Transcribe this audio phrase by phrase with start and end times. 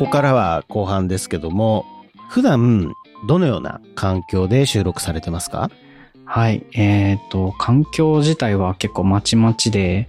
[0.00, 1.84] こからは後半ですけども、
[2.30, 2.94] 普段
[3.28, 5.70] どのような環境で収録されてますか？
[6.24, 6.64] はい。
[6.72, 10.08] えっ、と、環境自体は結構まちまちで、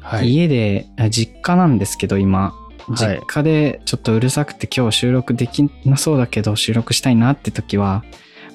[0.00, 2.52] は家で、あ実家なんですけど今、
[2.88, 3.20] はい。
[3.20, 8.04] 実家でちょっとうるさくて今日収録できなそうだけど収録したいなって時は、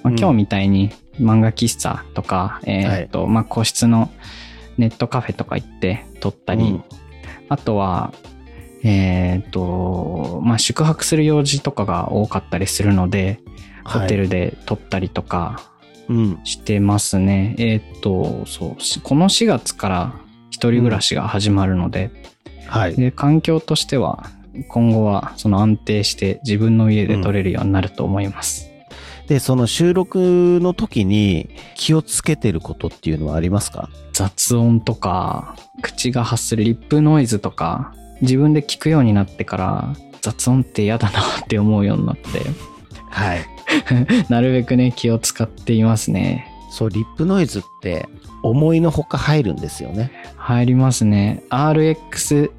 [0.03, 0.19] まあうん。
[0.19, 4.11] 今日みたいに漫画喫茶とか、えっ、と、まあ個室の
[4.77, 6.83] ネットカフェとか行って撮ったり、うん。
[7.49, 8.13] あとは、
[8.83, 13.39] えっ、と、まあ宿泊する用事とかが多かったりするので、
[13.83, 15.61] ホテルで撮ったりとか
[16.09, 16.39] うん。
[16.43, 17.55] してますね。
[17.57, 20.13] えっ、と、そう、しこの4月から
[20.49, 22.11] 一人暮らしが始まるので、
[22.67, 22.95] はい。
[22.95, 24.29] で環境としては
[24.67, 28.69] 今後はその安定して自分の家で撮れるようになると思います。
[29.27, 33.89] で、その収録の時に気をつけてることっていうのはありますか？
[34.13, 42.23] 雑音とか、口が発するリップノイズとか、自分で聞くようになってから雑音って嫌だなって思うようになって、
[43.09, 43.45] はい。
[44.29, 46.51] なるべくね気を使っていますね。
[46.69, 48.07] そう、リップノイズって
[48.43, 50.11] 思いのほか入るんですよね。
[50.35, 51.43] 入りますね。
[51.49, 52.49] RX8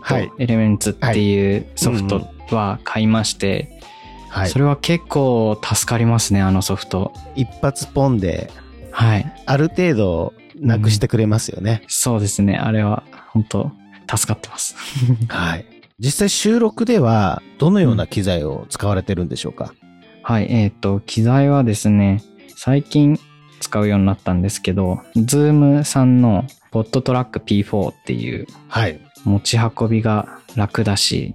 [0.00, 3.80] はいエレメンツっていうソフトは買いまして、
[4.28, 4.58] はいそ。
[4.58, 7.12] れは結構助かりますね、あのソフト。
[7.34, 8.50] 一発ポンで、
[8.90, 9.32] はい。
[9.46, 11.82] ある程度なくしてくれますよね。
[11.88, 12.56] そうですね。
[12.56, 13.72] あれは本当
[14.08, 14.76] 助かってます。
[15.28, 15.66] はい。
[15.98, 19.74] 実際収録ではどのような機材を使われてるんでしょうか、
[20.22, 20.46] はい。
[20.50, 22.22] えっ、と、機材はですね、
[22.56, 23.18] 最近
[23.60, 29.00] 使うようになったんですけど、Zoom さんのポットトラック P4 っていうはい。
[29.24, 31.34] 持ち運びが楽だし、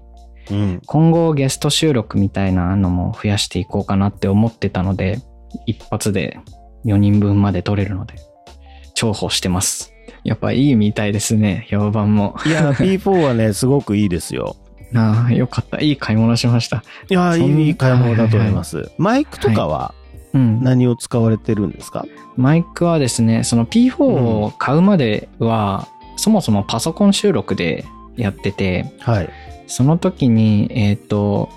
[0.50, 0.82] うん。
[0.86, 5.20] 今後ゲスト収録みたいなのも増やしていこうかなって思ってたので、
[5.66, 6.40] 一発で
[6.86, 8.16] 4人分まで撮れるので、
[8.96, 9.93] 重宝してます。
[10.24, 12.36] やっぱいいみたいですね、評判も。
[12.46, 14.56] いや、P4 はね、 すごくいいですよ。
[14.96, 15.82] ああ、よかった。
[15.82, 16.84] いい買い物しました。
[17.10, 18.92] いや、いい買い物だと思います。
[18.98, 19.94] マイクとかは
[20.34, 20.64] うん。
[20.64, 22.06] 何を使われてるんですか、
[22.36, 27.86] マイクはですね、その P4 を買うまでは、そもそもパソコン収録で
[28.18, 29.30] やってて、はい。
[29.68, 31.50] その時に、えっ、と、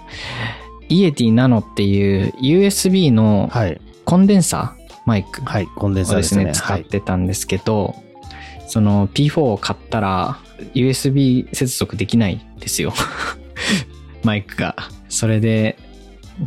[0.89, 3.81] Yeti Nano っていう USB のはい。
[4.05, 5.67] コンデンサーマイクはい。
[5.67, 6.47] コンデンサーをですすでね。
[6.47, 6.85] ね、使っはい。
[6.85, 7.95] てたんですけど、
[8.66, 10.38] その P4 を買ったら
[10.75, 12.93] USB 接続できないんですよ。
[14.25, 14.77] マイクが。
[15.09, 15.78] それで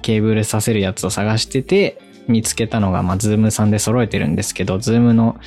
[0.02, 5.38] ケーブルさせるやつを探してて、見つけたのが、まあ、 Zoom さんで揃えてるんですけど、 Zoom の、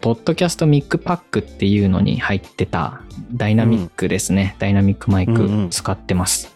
[0.00, 3.00] ポッドキャストマイクパックっていうのに入ってた、
[3.32, 4.54] ダイナミックですね。
[4.60, 6.54] ダイナミックマイうんうんク使ってます。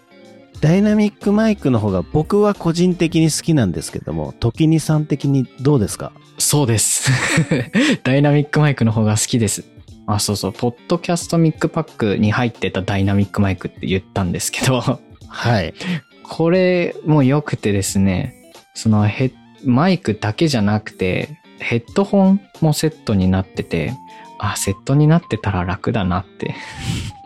[0.61, 6.13] ダイナミックマイクの方が僕は個人的に好きなんですけども、時にさん的にどうですか？
[6.39, 7.11] そうです。
[8.03, 9.65] ダイナミックマイクの方が好きです。
[10.07, 10.53] あ、そうそう。
[10.53, 15.75] ポッドキャストミックパックに入ってたダイナミックマイクって言ったんですけど、はい。
[16.23, 18.35] これも良くてですね、
[18.75, 19.33] そのヘッ
[19.65, 23.93] マイクだけじゃなくて、ヘッドホンもセットになってて、
[24.39, 26.55] あ、セットになってたら楽だなって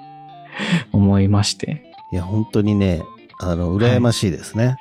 [0.93, 1.93] 思いまして。
[2.13, 3.03] いや、本当にね、
[3.41, 4.77] あの、羨ましいですね。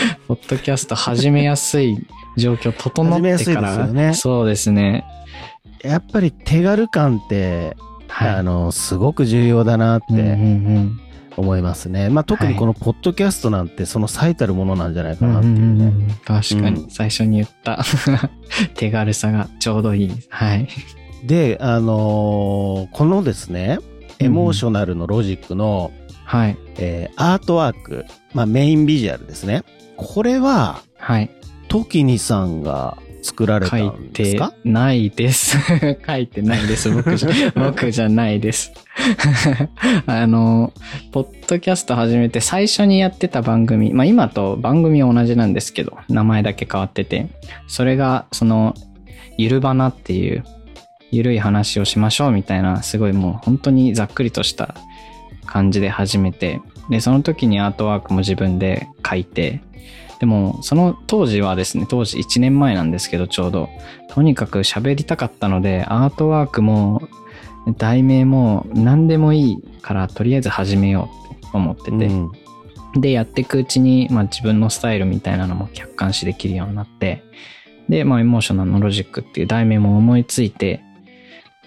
[0.28, 1.98] ポッドキャスト始めやすい
[2.36, 5.04] 状況整って始めやすいから、ですよねそうですね。
[5.84, 7.76] やっぱり手軽感って、
[8.08, 8.28] はい。
[8.30, 11.00] あの、すごく重要だなっうんうんうてん
[11.36, 12.08] 思いますね。
[12.10, 15.62] まあ、特にはいこのポッドキャストなんてその最たるものなんじゃないかうんうなっていうね。
[15.62, 17.82] んうん確かうんに最初に言った
[18.76, 20.12] 手軽さがちょうどいい。
[20.28, 20.68] はい。
[21.24, 23.78] で、あのーこのですね、
[24.18, 25.90] エモーショナルのロジックの、
[26.24, 26.56] はい。
[26.78, 28.04] えーアートワーク、
[28.34, 29.62] まあ、メインビジュアルですね。
[30.02, 31.30] これは、はい。
[31.68, 34.52] トキニさんが作られた書いてんですか？
[34.64, 35.56] ないです。
[36.06, 36.90] 書いてないです。
[36.90, 38.72] 僕じゃ、 僕じゃないです。
[40.06, 40.72] あの、
[41.12, 47.28] ポッドキャスト始めて最初にやってた番組、まあ今と番組は同じなんですけど、名前だけ変わってて、
[47.68, 48.74] それが、その、
[49.38, 50.44] ゆるばなっていう、
[51.10, 54.74] ゆるい話をしましょうみたいな、すごいもう本当にざっくりとした
[55.46, 56.60] 感じで始めて、
[56.90, 59.60] で、その時にアートワークも自分で書いて、
[60.22, 63.68] でも、その当時はですね、当時1年前なんですけど、ちょうど、
[64.06, 67.02] とにかく喋りたかったので、アートワークも、
[67.76, 72.32] 題名も何でもいいから、とりあえず始めようって思ってて、うん
[72.94, 77.24] で、やっていくうちに、まあ自分のスタイルみたいなのも客観視できるようになって、
[77.88, 80.84] で、まあエモーショナルのロジックっていう題名も思いついて、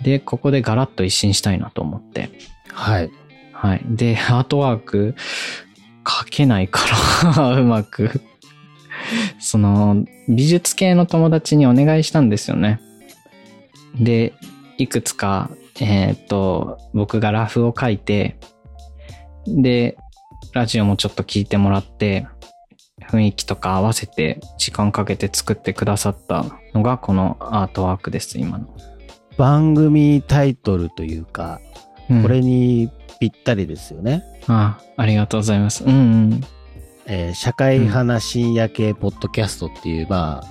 [0.02, 2.30] で、ここでガラッと一新したいなと思って、
[2.72, 3.12] はい。
[3.52, 3.82] はい。
[3.86, 5.16] で、アートワーク
[6.08, 6.80] 書けないか
[7.36, 8.22] ら、 うまく。
[9.40, 12.80] その、美術系の友達にお願いしたんですよね。
[14.00, 14.34] で、
[14.78, 15.50] いくつか、
[15.80, 18.38] えーっと、僕がラフを書いて、
[19.48, 19.98] で、
[20.54, 22.28] ラジオもちょっと聞いてもらって、
[23.10, 28.68] 雰囲気とか合わせて時間かけて作ってくださったのがこのアートワークです、今の。
[29.38, 31.60] 番組タイトルというか、
[32.10, 34.24] うんこれにぴったりですよね。
[34.48, 35.84] あありがとうございます。
[35.84, 36.42] うんうん。
[37.08, 40.44] えー社会派な深夜系ポッドキャストっていう、ま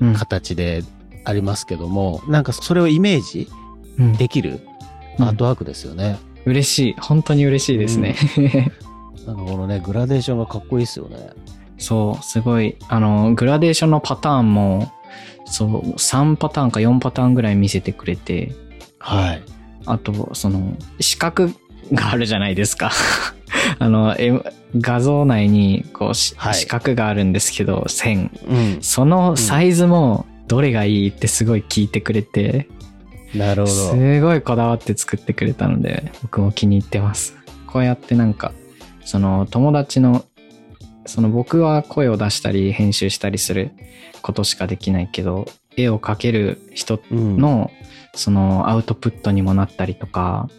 [0.00, 0.82] うんあ、形で
[1.24, 3.48] ありますけども、なんかそれをイメージ
[3.98, 4.60] うんできる
[5.18, 6.18] うんアートワークですよね。
[6.46, 6.94] 嬉しい。
[7.00, 8.16] 本当に嬉しいですね。
[9.26, 11.30] なんかこのね、グラデーションがかっこいいですよね。
[11.78, 14.90] そう、すごい、あの、グラデーションのパターンも、
[15.44, 18.54] そう、3パターンか4パターンぐらい見せてくれて、
[18.98, 19.42] はい。
[19.86, 21.50] あと、その、四角
[21.92, 22.90] があるじゃないですか。
[23.80, 24.30] あの、え
[24.76, 28.30] 画像内に、こう、しはい四角があるんですけど、線。
[28.46, 28.78] うん。
[28.82, 32.68] そのサイズも、どれがいいってすごい聞いてくれて、
[33.34, 33.74] なるほど。
[33.74, 37.36] すごいこだわって作ってくれたので、僕も気に入ってます。
[37.66, 38.52] こうやってなんか、
[39.04, 40.26] その友達の、
[41.06, 43.70] その僕は声を出したり編集したりする
[44.20, 45.46] ことしかできないけど、
[45.76, 47.70] 絵を描ける人うん、の、
[48.14, 50.50] そのアウトプットにもなったりとか、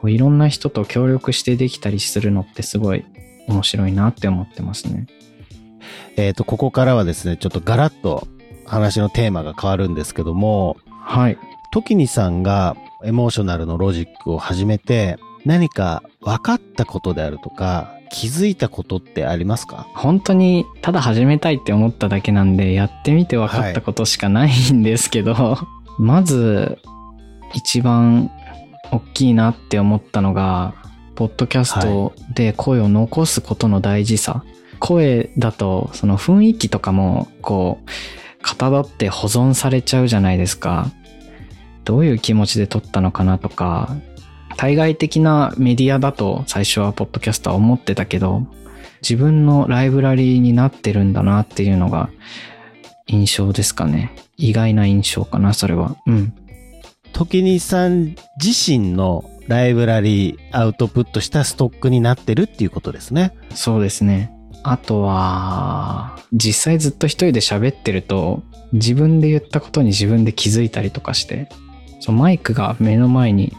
[0.00, 3.04] こういろんな人と協力してできたりするのってすごい
[3.48, 5.06] 面白いなって思ってますね。
[6.16, 8.26] えっ、と、ここからはですね、ちょっとガラッと
[8.66, 11.38] 話のテーマが変わるんですけども、はい。
[11.72, 19.86] 時にさんがエモーショナルのロジックを始めて、何か分かったことであるとか、気づいたことってありますか？
[19.94, 25.58] 本当にただ始めたいって思っただけなんでやってみて分かったことしかないんですけど、
[25.98, 26.78] まず
[27.54, 28.30] 一番
[28.90, 30.74] 大きいなって思ったのが
[31.14, 34.44] ポッドキャストで声を残すことの大事さ、
[34.78, 40.90] 声だとその雰囲気とかもこうかたどって保存されちゃうじゃないですか
[41.84, 43.96] どういう気持ちで撮ったのかなとか
[44.56, 48.46] 対外的なメディアだと最初はポッドキャストは思ってたけど
[49.02, 52.10] 自分のライブラリーになってるんだなっていうのが
[53.06, 54.14] 印象ですかね。
[54.36, 55.96] 意外な印象かな、それは。
[56.06, 56.32] うん。
[57.12, 63.34] 時にさん自身のライブラリーアウトプットしたストックになってるっていうことですね。
[63.54, 64.32] そうですね。
[64.62, 68.42] あとは、実際ずっと一人で喋ってると、
[68.72, 71.48] 自分で言ったことに自分で気づいたりとかして、
[72.00, 73.52] そうマイクが目の前に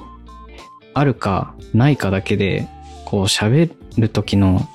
[0.93, 2.67] あるかないかだけで、
[3.05, 4.67] こう喋る時の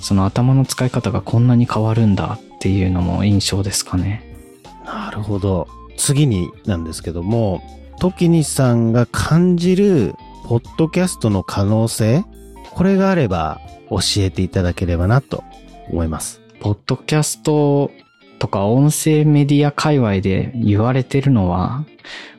[0.00, 4.36] その頭の使い方がこんなに変わるんだっていうのも印象ですかね。
[4.84, 5.66] なるほど。
[5.96, 7.62] 次になんですけども、
[7.98, 10.14] 時にさんが感じる
[10.46, 12.24] ポッドキャストの可能性
[12.70, 15.44] これがあれば教えていただければなと
[15.88, 16.40] 思います。
[16.60, 17.90] ポッドキャスト
[18.38, 21.84] とか音声メディア界隈で言われてるのは、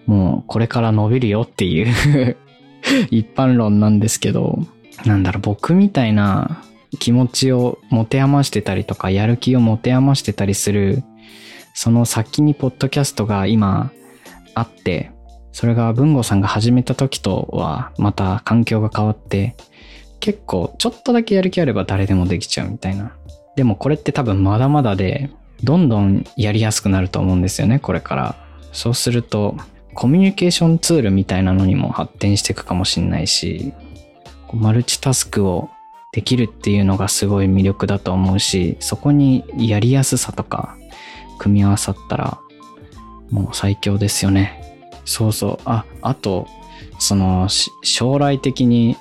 [0.06, 2.38] もうこれから伸びるよっていう
[3.10, 4.60] 一般論なんですけど、
[5.06, 6.62] なんだろう、僕みたいな
[7.00, 11.04] 気持ちを持て余してたりとか、やる気を持て余してたりする、
[11.74, 13.92] その先にポッドキャストが今
[14.54, 15.12] あって、
[15.56, 19.56] それが文吾さんが始めた時とはまた環境が変わって、
[20.20, 23.16] 結構ちょっとだけやる気あれば誰でもできちゃうみたいな。
[23.56, 25.30] でもこれって多分まだまだで、
[25.64, 28.36] どんどんやりやすくなると思うんですよね、これから。
[28.74, 29.56] そうすると、
[29.94, 33.72] コミュニケーションツールみたいなのにも発展していくかもしれないし、
[34.52, 35.70] マルチタスクを
[36.12, 40.76] できるっていうのがすごい魅力だと思うし、そこにやりやすさとか
[41.40, 42.40] 組み合わさったら、
[43.32, 44.65] もう最強ですよね。
[45.06, 45.58] そうそう。
[45.66, 46.48] あ、あと、
[47.00, 48.98] その、し将来的に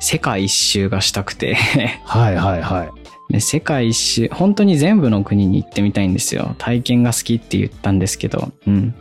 [0.00, 1.54] 世界一周がしたくて
[2.04, 3.32] はいはいはい。
[3.32, 6.54] で、世界一周、本当に全部の国に行ってみたいんですよ。
[6.58, 8.94] 体験が好きって言ったんですけど、うん。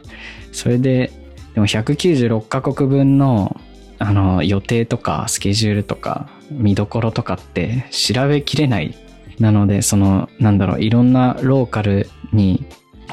[0.51, 1.11] それで、
[1.53, 3.59] でも196カ国分の、
[3.99, 8.95] あの、予定とか、スケジュールとか、見どころとかって調べきれない。
[9.39, 12.65] なので、その、なんだろう、いろんなローカルに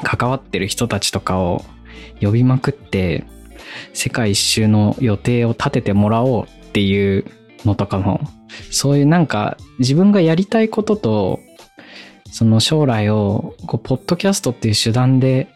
[0.03, 1.63] 関わってる人たちとかを
[2.21, 3.25] 呼びまくって、
[3.93, 7.25] 世界一周の予定を立ててもらおうっていう
[7.65, 8.21] のとかも、
[8.71, 11.39] そういうなんか自分がやりたいことと、
[12.31, 15.47] その将来を、こう、ポッドキャストっていう手段で、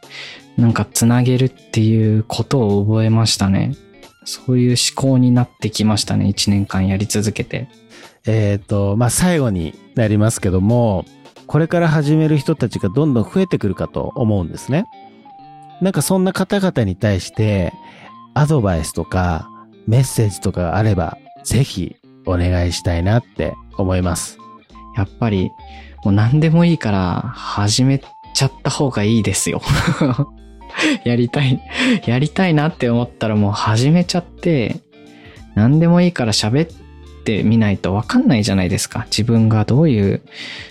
[0.57, 3.75] なんかつなげるっていうことを覚えましたね。
[4.23, 6.29] そういう思考になってきましたね。
[6.29, 7.67] 一年間やり続けて。
[8.25, 11.03] えっ、と、まあ、最後になりますけども、
[11.47, 14.85] これから始める人たちがどんどん増えてくるかと思うんですね。
[15.81, 17.73] なんかそんな方々に対して、
[18.33, 19.49] アドバイスとか
[19.87, 21.95] メッセージとかがあれば、ぜひ
[22.25, 24.37] お願いしたいなって思います。
[24.95, 25.51] やっぱり、
[26.03, 28.01] もう何でもいいから始め
[28.33, 29.61] ちゃった方がいいですよ。
[31.03, 31.61] やりたい、
[32.05, 34.77] やりたいなって思ったらもう始めちゃって、
[35.55, 36.88] 何でもいいから喋って
[37.19, 39.05] ってみないとわかんないじゃないですか。
[39.05, 40.21] 自分がどういう、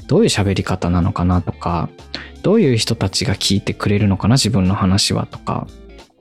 [0.07, 1.89] どういう喋り方なのかなとか、
[2.43, 5.67] どういう人たちが聞いてくれるのかな、自分の話はとか。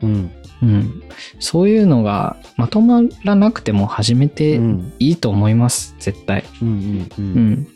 [0.02, 0.32] うん。
[0.62, 1.04] うん。
[1.40, 4.94] そういうのがまとまらなくても始めてうん。
[5.00, 6.44] いいと思います、絶対。
[6.62, 6.68] うん。
[6.68, 7.10] うん。
[7.18, 7.22] う。
[7.22, 7.68] うんん。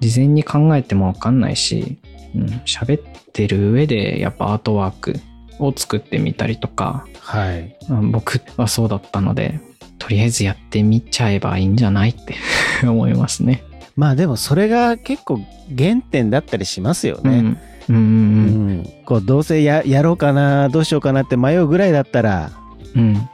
[0.00, 1.98] 事前に考えてもわかんないし、
[2.34, 2.46] うん。
[2.66, 3.02] 喋っ
[3.32, 5.20] てる上でやっぱアートワーク
[5.58, 7.76] を作ってみたりとか、はい。
[7.88, 9.60] うん僕はそうだったので、
[9.98, 12.34] とりあえずやってみちゃえばいいんじゃないって
[12.86, 13.62] 思いますね。
[13.96, 15.40] まあでもそれが結構
[15.76, 17.30] 原点だったりしますよね。
[17.30, 17.58] うん。
[17.88, 18.70] うんうんううん。
[18.80, 18.86] ん。
[19.04, 22.50] こう、どうせや、やろうかな、どうしようかなって迷うぐらいだったら、
[22.96, 23.28] うん。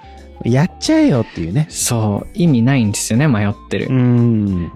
[0.45, 1.67] やっちゃえよっていうね。
[1.71, 3.87] そう、意味ないんですよね、迷ってる。
[3.91, 4.73] うん。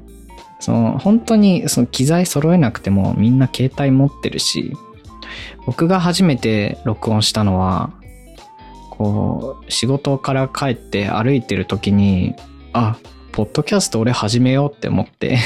[0.60, 4.72] その本当にその機材揃えなくてもみんな携帯持ってるし、
[5.66, 7.90] 僕が初めて録音したのは、
[8.96, 12.34] こう、仕事から帰って歩いてる時に、
[12.72, 12.96] あ、
[13.32, 15.38] ポッドキャスト俺始めようって思って、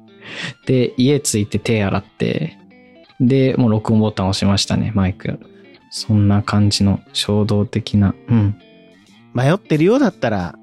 [0.66, 2.58] で、家着いて手洗って、
[3.20, 5.38] で、もう録音ボタン押しましたね、マイク。
[5.90, 8.58] そんな感じの衝動的な、うん。
[9.34, 10.54] 迷ってるようだったら、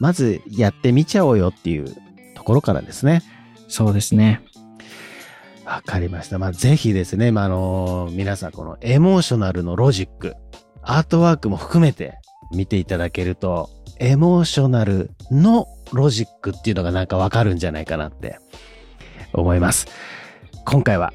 [0.00, 1.94] まずやってみちゃおうよっていう
[2.34, 3.22] ところからですね。
[3.68, 4.40] そうですね。
[5.64, 6.38] わかりました。
[6.38, 10.36] まあ、ぜひですね、まあ、あの皆さんこのエモーショナルのロジック、
[10.88, 12.18] アートワークも含めて
[12.52, 18.38] 見ていただけると、エモーショナルのロジックっていうのがなんかわかるんじゃないかなって
[19.32, 19.86] 思います。
[20.64, 21.12] 今回は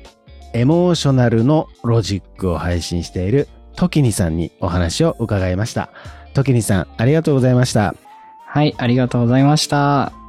[0.53, 5.89] エモーショナルのロジックを配信しているトキニさんにお話を伺いました。
[6.33, 7.95] トキニさん、ありがとうございました。
[8.45, 10.20] はい、ありがとうございました。